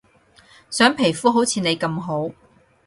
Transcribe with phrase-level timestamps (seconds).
[0.71, 2.31] 想皮膚好似你咁好